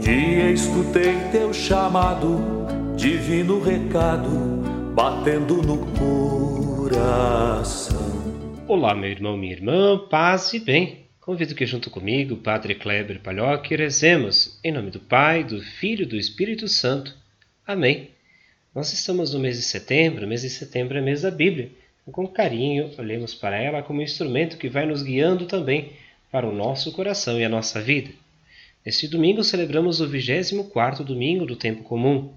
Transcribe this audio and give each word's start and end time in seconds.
Um 0.00 0.02
dia 0.02 0.50
escutei 0.50 1.12
teu 1.30 1.52
chamado, 1.52 2.38
divino 2.96 3.60
recado, 3.62 4.30
batendo 4.94 5.56
no 5.56 5.86
coração. 6.88 8.00
Olá, 8.66 8.94
meu 8.94 9.10
irmão, 9.10 9.36
minha 9.36 9.52
irmã, 9.52 9.98
paz 10.08 10.54
e 10.54 10.58
bem. 10.58 11.04
Convido 11.20 11.54
que 11.54 11.66
junto 11.66 11.90
comigo, 11.90 12.36
Padre 12.36 12.74
Kleber 12.76 13.20
Palhoque, 13.20 13.76
rezemos 13.76 14.58
em 14.64 14.72
nome 14.72 14.90
do 14.90 15.00
Pai, 15.00 15.44
do 15.44 15.60
Filho 15.60 16.04
e 16.04 16.06
do 16.06 16.16
Espírito 16.16 16.66
Santo. 16.66 17.14
Amém. 17.66 18.08
Nós 18.74 18.94
estamos 18.94 19.34
no 19.34 19.40
mês 19.40 19.58
de 19.58 19.64
setembro, 19.64 20.26
mês 20.26 20.40
de 20.40 20.48
setembro 20.48 20.96
é 20.96 21.02
mês 21.02 21.20
da 21.20 21.30
Bíblia. 21.30 21.70
Com 22.10 22.26
carinho, 22.26 22.90
olhemos 22.96 23.34
para 23.34 23.58
ela 23.58 23.82
como 23.82 24.00
instrumento 24.00 24.56
que 24.56 24.70
vai 24.70 24.86
nos 24.86 25.02
guiando 25.02 25.44
também 25.44 25.92
para 26.32 26.48
o 26.48 26.54
nosso 26.54 26.90
coração 26.92 27.38
e 27.38 27.44
a 27.44 27.50
nossa 27.50 27.82
vida. 27.82 28.08
Neste 28.84 29.06
domingo 29.06 29.44
celebramos 29.44 30.00
o 30.00 30.08
24º 30.08 31.04
domingo 31.04 31.44
do 31.44 31.54
tempo 31.54 31.82
comum. 31.82 32.32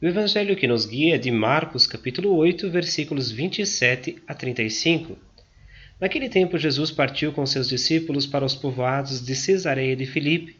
E 0.00 0.06
o 0.06 0.08
evangelho 0.08 0.54
que 0.54 0.68
nos 0.68 0.86
guia 0.86 1.16
é 1.16 1.18
de 1.18 1.28
Marcos, 1.28 1.88
capítulo 1.88 2.36
8, 2.36 2.70
versículos 2.70 3.32
27 3.32 4.22
a 4.24 4.32
35. 4.32 5.18
Naquele 6.00 6.28
tempo 6.28 6.56
Jesus 6.56 6.92
partiu 6.92 7.32
com 7.32 7.44
seus 7.44 7.68
discípulos 7.68 8.26
para 8.26 8.44
os 8.44 8.54
povoados 8.54 9.26
de 9.26 9.34
Cesareia 9.34 9.96
de 9.96 10.06
Filipe. 10.06 10.56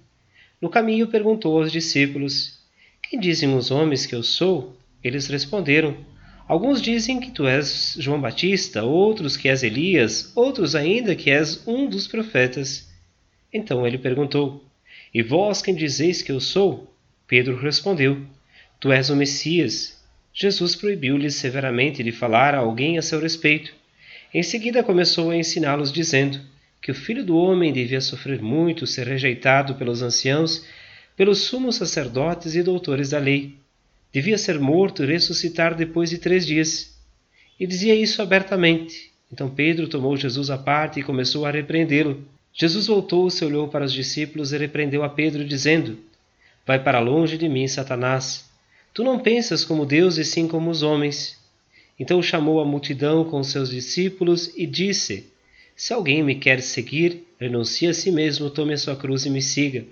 No 0.60 0.68
caminho 0.68 1.06
perguntou 1.06 1.56
aos 1.56 1.70
discípulos: 1.70 2.58
Quem 3.08 3.20
dizem 3.20 3.55
os 3.55 3.70
homens 3.70 4.06
que 4.06 4.16
eu 4.16 4.24
sou? 4.24 4.77
Eles 5.05 5.28
responderam: 5.28 5.96
Alguns 6.48 6.82
dizem 6.82 7.20
que 7.20 7.30
tu 7.30 7.46
és 7.46 7.96
João 7.96 8.20
Batista, 8.20 8.82
outros 8.82 9.36
que 9.36 9.48
és 9.48 9.62
Elias, 9.62 10.32
outros 10.34 10.74
ainda 10.74 11.14
que 11.14 11.30
és 11.30 11.64
um 11.64 11.88
dos 11.88 12.08
profetas. 12.08 12.92
Então 13.52 13.86
ele 13.86 13.98
perguntou: 13.98 14.67
E 15.12 15.22
vós 15.22 15.62
quem 15.62 15.74
dizeis 15.74 16.22
que 16.22 16.32
eu 16.32 16.40
sou? 16.40 16.94
Pedro 17.26 17.56
respondeu: 17.56 18.20
Tu 18.80 18.92
és 18.92 19.10
o 19.10 19.16
Messias. 19.16 19.98
Jesus 20.33 20.77
proibiu-lhes 20.77 21.34
severamente 21.34 22.02
de 22.02 22.12
falar 22.12 22.55
a 22.55 22.58
alguém 22.58 22.98
a 22.98 23.02
seu 23.02 23.20
respeito. 23.20 23.72
Em 24.33 24.42
seguida 24.42 24.83
começou 24.83 25.30
a 25.30 25.36
ensiná-los, 25.36 25.91
dizendo 25.91 26.41
que 26.80 26.92
o 26.92 26.94
filho 26.94 27.24
do 27.24 27.36
homem 27.36 27.72
devia 27.72 28.00
sofrer 28.00 28.41
muito, 28.41 28.86
ser 28.86 29.06
rejeitado 29.06 29.74
pelos 29.74 30.02
anciãos, 30.02 30.64
pelos 31.16 31.38
sumos 31.38 31.77
sacerdotes 31.77 32.55
e 32.55 32.62
doutores 32.62 33.11
da 33.11 33.18
lei 33.18 33.58
devia 34.12 34.38
ser 34.38 34.58
morto 34.58 35.02
e 35.02 35.06
ressuscitar 35.06 35.74
depois 35.74 36.11
de 36.11 36.18
três 36.18 36.46
dias. 36.46 36.96
E 37.58 37.66
dizia 37.66 37.94
isso 37.94 38.22
abertamente. 38.22 39.12
Então 39.33 39.50
Pedro 39.50 39.88
tomou 39.88 40.16
Jesus 40.16 40.50
à 40.50 40.56
parte 40.56 41.00
e 41.00 41.02
começou 41.02 41.44
a 41.44 41.50
repreendê-lo. 41.50 42.27
Jesus 42.59 42.87
voltou-se, 42.89 43.45
olhou 43.45 43.69
para 43.69 43.84
os 43.84 43.92
discípulos 43.92 44.53
e 44.53 44.59
repreendeu 44.59 45.05
a 45.05 45.09
Pedro, 45.09 45.45
dizendo: 45.45 45.98
Vai 46.67 46.83
para 46.83 46.98
longe 46.98 47.39
de 47.39 47.48
mim, 47.48 47.69
Satanás. 47.69 48.51
Tu 48.92 49.05
não 49.05 49.19
pensas 49.19 49.64
como 49.64 49.87
Deus 49.87 50.19
e 50.19 50.25
sim 50.25 50.48
como 50.48 50.70
os 50.70 50.83
homens. 50.83 51.39
Então 51.98 52.23
chamou 52.23 52.61
a 52.61 52.64
multidão 52.64 53.25
com 53.25 53.42
seus 53.42 53.70
discípulos 53.70 54.53
e 54.56 54.67
disse: 54.67 55.33
Se 55.77 55.92
alguém 55.92 56.23
me 56.23 56.34
quer 56.34 56.61
seguir, 56.61 57.27
renuncie 57.39 57.89
a 57.89 57.95
si 57.95 58.11
mesmo, 58.11 58.51
tome 58.51 58.75
a 58.75 58.79
sua 58.79 58.97
cruz 58.97 59.25
e 59.25 59.31
me 59.31 59.41
siga. 59.41 59.84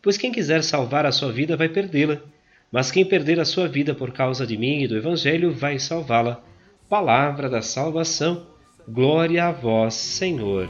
Pois 0.00 0.16
quem 0.16 0.30
quiser 0.30 0.62
salvar 0.62 1.04
a 1.04 1.12
sua 1.12 1.32
vida 1.32 1.56
vai 1.56 1.68
perdê-la 1.68 2.22
mas 2.70 2.90
quem 2.90 3.04
perder 3.04 3.40
a 3.40 3.44
sua 3.44 3.68
vida 3.68 3.94
por 3.94 4.12
causa 4.12 4.46
de 4.46 4.56
mim 4.56 4.82
e 4.82 4.88
do 4.88 4.96
Evangelho 4.96 5.52
vai 5.52 5.78
salvá-la. 5.78 6.42
Palavra 6.88 7.48
da 7.48 7.62
salvação. 7.62 8.46
Glória 8.88 9.46
a 9.46 9.52
vós, 9.52 9.94
Senhor. 9.94 10.68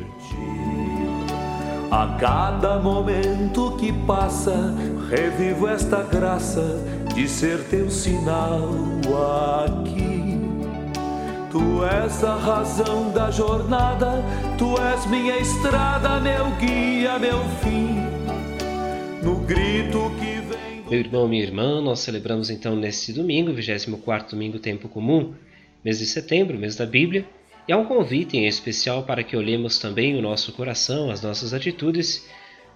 A 1.91 2.17
cada 2.19 2.79
momento 2.79 3.77
que 3.77 3.93
passa, 4.07 4.75
revivo 5.09 5.69
esta 5.69 6.03
graça 6.03 6.83
de 7.15 7.29
ser 7.29 7.63
teu 7.65 7.91
sinal 7.91 8.71
aqui. 9.65 10.41
Tu 11.51 11.85
és 11.85 12.25
a 12.25 12.37
razão 12.37 13.11
da 13.13 13.31
jornada, 13.31 14.23
tu 14.59 14.75
és 14.81 15.07
minha 15.07 15.39
estrada, 15.39 16.21
meu 16.21 16.51
guia, 16.57 17.19
meu 17.19 17.43
fim. 17.63 17.97
No 19.23 19.37
grito 19.37 20.11
que 20.19 20.37
meu 20.89 21.01
irmão, 21.01 21.27
minha 21.27 21.43
irmã, 21.43 21.81
nós 21.81 21.99
celebramos 21.99 22.49
então 22.49 22.77
neste 22.77 23.13
domingo, 23.13 23.53
24 23.53 24.31
domingo 24.31 24.61
tempo 24.61 24.89
comum, 24.89 25.35
mês 25.85 25.99
de 25.99 26.07
setembro, 26.07 26.57
mês 26.57 26.77
da 26.77 26.87
Bíblia, 26.87 27.27
e 27.69 27.73
há 27.73 27.77
um 27.77 27.85
convite 27.85 28.37
em 28.37 28.47
especial 28.47 29.03
para 29.03 29.25
que 29.25 29.37
olhemos 29.37 29.79
também 29.79 30.17
o 30.17 30.23
nosso 30.23 30.53
coração, 30.53 31.11
as 31.11 31.21
nossas 31.21 31.53
atitudes, 31.53 32.29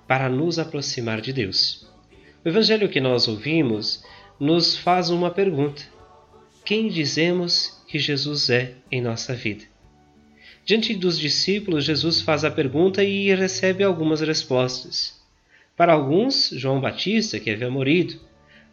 para 0.06 0.28
nos 0.28 0.58
aproximar 0.58 1.20
de 1.20 1.32
Deus. 1.32 1.86
O 2.44 2.48
evangelho 2.48 2.88
que 2.88 3.00
nós 3.00 3.28
ouvimos 3.28 4.04
nos 4.38 4.76
faz 4.76 5.10
uma 5.10 5.30
pergunta: 5.30 5.82
Quem 6.64 6.88
dizemos 6.88 7.80
que 7.86 7.98
Jesus 7.98 8.50
é 8.50 8.74
em 8.90 9.00
nossa 9.00 9.34
vida? 9.34 9.64
Diante 10.64 10.94
dos 10.94 11.18
discípulos, 11.18 11.84
Jesus 11.84 12.20
faz 12.20 12.44
a 12.44 12.50
pergunta 12.50 13.02
e 13.02 13.34
recebe 13.34 13.84
algumas 13.84 14.20
respostas. 14.20 15.20
Para 15.76 15.92
alguns, 15.92 16.50
João 16.50 16.80
Batista, 16.80 17.40
que 17.40 17.50
havia 17.50 17.70
morrido. 17.70 18.20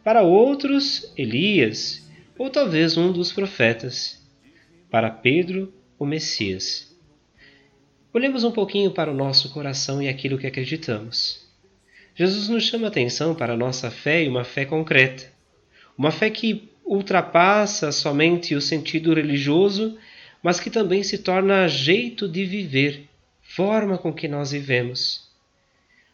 Para 0.04 0.22
outros, 0.22 1.12
Elias, 1.16 2.06
ou 2.36 2.50
talvez 2.50 2.96
um 2.96 3.10
dos 3.10 3.32
profetas. 3.32 4.22
Para 4.90 5.10
Pedro, 5.10 5.72
o 5.98 6.06
Messias. 6.06 6.96
Olhemos 8.12 8.44
um 8.44 8.50
pouquinho 8.50 8.90
para 8.90 9.10
o 9.10 9.14
nosso 9.14 9.50
coração 9.50 10.02
e 10.02 10.08
aquilo 10.08 10.38
que 10.38 10.46
acreditamos. 10.46 11.46
Jesus 12.14 12.48
nos 12.48 12.64
chama 12.64 12.88
atenção 12.88 13.34
para 13.34 13.52
a 13.52 13.56
nossa 13.56 13.90
fé 13.90 14.24
e 14.24 14.28
uma 14.28 14.44
fé 14.44 14.64
concreta. 14.64 15.32
Uma 15.96 16.10
fé 16.10 16.30
que 16.30 16.70
ultrapassa 16.84 17.92
somente 17.92 18.54
o 18.54 18.60
sentido 18.60 19.12
religioso, 19.12 19.98
mas 20.42 20.60
que 20.60 20.70
também 20.70 21.02
se 21.02 21.18
torna 21.18 21.68
jeito 21.68 22.28
de 22.28 22.44
viver, 22.44 23.08
forma 23.42 23.98
com 23.98 24.12
que 24.12 24.28
nós 24.28 24.52
vivemos 24.52 25.28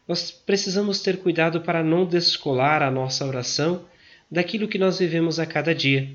nós 0.07 0.31
precisamos 0.31 1.01
ter 1.01 1.19
cuidado 1.19 1.63
para 1.63 1.83
não 1.83 2.05
descolar 2.05 2.83
a 2.83 2.91
nossa 2.91 3.25
oração 3.25 3.87
daquilo 4.31 4.69
que 4.69 4.79
nós 4.79 4.99
vivemos 4.99 5.39
a 5.39 5.47
cada 5.47 5.75
dia. 5.75 6.11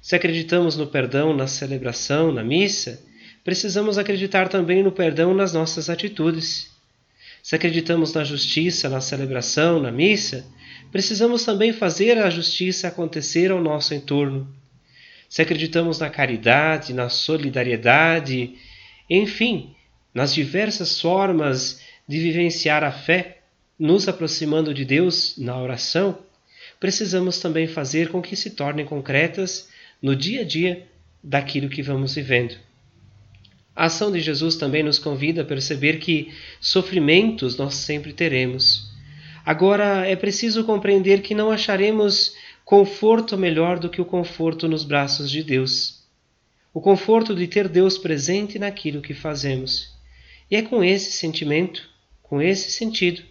Se 0.00 0.14
acreditamos 0.14 0.76
no 0.76 0.86
perdão 0.86 1.34
na 1.34 1.46
celebração, 1.46 2.30
na 2.30 2.44
missa, 2.44 3.02
precisamos 3.42 3.98
acreditar 3.98 4.48
também 4.48 4.82
no 4.82 4.92
perdão 4.92 5.34
nas 5.34 5.52
nossas 5.52 5.90
atitudes. 5.90 6.70
Se 7.42 7.54
acreditamos 7.54 8.12
na 8.12 8.24
justiça 8.24 8.88
na 8.88 9.00
celebração, 9.00 9.80
na 9.80 9.90
missa, 9.90 10.44
precisamos 10.90 11.44
também 11.44 11.72
fazer 11.72 12.18
a 12.18 12.30
justiça 12.30 12.88
acontecer 12.88 13.50
ao 13.50 13.60
nosso 13.60 13.94
entorno. 13.94 14.52
Se 15.28 15.42
acreditamos 15.42 15.98
na 15.98 16.08
caridade, 16.08 16.92
na 16.92 17.08
solidariedade, 17.08 18.54
enfim, 19.08 19.74
nas 20.14 20.32
diversas 20.32 21.00
formas 21.00 21.80
de 22.08 22.18
vivenciar 22.18 22.82
a 22.82 22.92
fé, 22.92 23.38
nos 23.78 24.08
aproximando 24.08 24.72
de 24.72 24.84
Deus 24.84 25.36
na 25.36 25.56
oração, 25.60 26.18
precisamos 26.80 27.38
também 27.38 27.66
fazer 27.66 28.08
com 28.08 28.22
que 28.22 28.36
se 28.36 28.50
tornem 28.50 28.86
concretas 28.86 29.68
no 30.00 30.14
dia 30.14 30.42
a 30.42 30.44
dia 30.44 30.86
daquilo 31.22 31.68
que 31.68 31.82
vamos 31.82 32.14
vivendo. 32.14 32.56
A 33.74 33.86
ação 33.86 34.10
de 34.10 34.20
Jesus 34.20 34.56
também 34.56 34.82
nos 34.82 34.98
convida 34.98 35.42
a 35.42 35.44
perceber 35.44 35.98
que 35.98 36.32
sofrimentos 36.60 37.56
nós 37.56 37.74
sempre 37.74 38.12
teremos. 38.12 38.90
Agora 39.44 40.06
é 40.06 40.16
preciso 40.16 40.64
compreender 40.64 41.20
que 41.20 41.34
não 41.34 41.50
acharemos 41.50 42.34
conforto 42.64 43.36
melhor 43.36 43.78
do 43.78 43.90
que 43.90 44.00
o 44.00 44.04
conforto 44.04 44.66
nos 44.66 44.84
braços 44.84 45.30
de 45.30 45.42
Deus. 45.42 46.02
O 46.72 46.80
conforto 46.80 47.34
de 47.34 47.46
ter 47.46 47.68
Deus 47.68 47.98
presente 47.98 48.58
naquilo 48.58 49.02
que 49.02 49.14
fazemos. 49.14 49.94
E 50.50 50.56
é 50.56 50.62
com 50.62 50.82
esse 50.82 51.12
sentimento 51.12 51.96
com 52.28 52.42
esse 52.42 52.72
sentido 52.72 53.22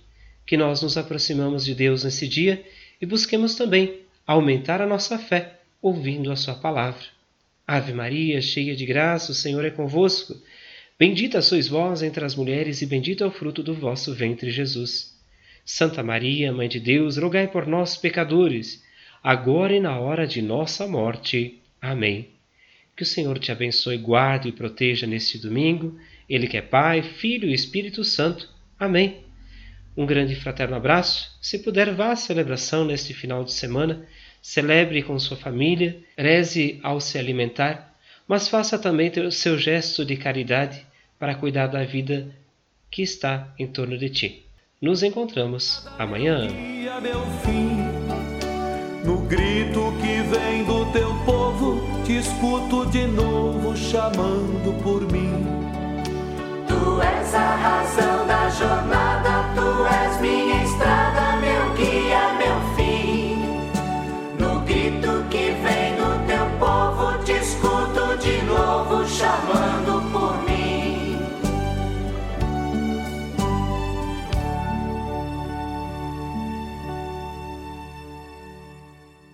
que 0.46 0.56
nós 0.56 0.82
nos 0.82 0.98
aproximamos 0.98 1.66
de 1.66 1.76
Deus 1.76 2.04
nesse 2.04 2.28
dia 2.28 2.66
e 3.02 3.06
busquemos 3.06 3.56
também 3.56 4.02
aumentar 4.26 4.82
a 4.82 4.88
nossa 4.88 5.18
fé 5.20 5.60
ouvindo 5.88 6.32
a 6.32 6.36
Sua 6.36 6.56
palavra. 6.56 7.06
Ave 7.68 7.94
Maria, 7.94 8.42
cheia 8.42 8.76
de 8.76 8.88
graça, 8.88 9.32
o 9.32 9.36
Senhor 9.36 9.64
é 9.64 9.70
convosco. 9.70 10.36
Bendita 10.98 11.44
sois 11.44 11.68
vós 11.68 12.02
entre 12.02 12.26
as 12.26 12.36
mulheres, 12.36 12.82
e 12.82 12.88
bendito 12.88 13.24
é 13.24 13.28
o 13.28 13.32
fruto 13.32 13.62
do 13.62 13.76
vosso 13.76 14.12
ventre, 14.12 14.50
Jesus. 14.50 15.16
Santa 15.64 16.02
Maria, 16.02 16.52
Mãe 16.52 16.68
de 16.68 16.80
Deus, 16.80 17.18
rogai 17.18 17.48
por 17.48 17.68
nós, 17.68 17.96
pecadores, 17.96 18.84
agora 19.24 19.76
e 19.76 19.80
na 19.80 20.00
hora 20.00 20.26
de 20.26 20.42
nossa 20.42 20.88
morte. 20.88 21.60
Amém. 21.80 22.30
Que 22.98 23.04
o 23.04 23.06
Senhor 23.06 23.38
te 23.38 23.52
abençoe, 23.52 23.98
guarde 23.98 24.50
e 24.50 24.54
proteja 24.54 25.06
neste 25.06 25.38
domingo, 25.38 26.00
Ele 26.28 26.48
que 26.48 26.58
é 26.58 26.62
Pai, 26.64 27.04
Filho 27.04 27.48
e 27.48 27.54
Espírito 27.54 28.04
Santo 28.04 28.50
Amém. 28.80 29.24
Um 29.96 30.06
grande 30.06 30.36
fraterno 30.36 30.76
abraço. 30.76 31.38
Se 31.42 31.60
puder, 31.60 31.94
vá 31.94 32.12
à 32.12 32.16
celebração 32.16 32.84
neste 32.84 33.14
final 33.14 33.44
de 33.44 33.54
semana. 33.54 34.06
Celebre 34.48 35.02
com 35.02 35.18
sua 35.18 35.36
família, 35.36 35.98
reze 36.16 36.80
ao 36.84 37.02
se 37.02 37.18
alimentar, 37.18 37.96
mas 38.28 38.48
faça 38.48 38.78
também 38.78 39.10
o 39.26 39.32
seu 39.32 39.58
gesto 39.58 40.06
de 40.06 40.16
caridade 40.16 40.86
para 41.18 41.34
cuidar 41.34 41.66
da 41.66 41.84
vida 41.84 42.28
que 42.92 43.02
está 43.02 43.52
em 43.58 43.66
torno 43.66 43.98
de 43.98 44.08
ti. 44.08 44.46
Nos 44.80 45.02
encontramos 45.02 45.88
amanhã. 45.98 46.48
No 49.04 49.18
grito 49.24 49.92
que 50.00 50.22
vem 50.30 50.64
do 50.64 50.92
teu 50.92 51.10
povo, 51.26 51.82
te 52.06 52.20
escuto 52.20 52.86
de 52.92 53.08
novo 53.08 53.76
chamando 53.76 54.80
por 54.84 55.12
mim. 55.12 55.34
Tu 56.68 57.02
és 57.02 57.34
a 57.34 57.56
razão 57.56 58.28
da 58.28 58.48
jornada, 58.50 58.65
chamando. 69.16 69.95